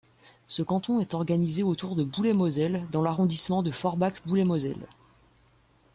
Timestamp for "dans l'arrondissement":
2.91-3.61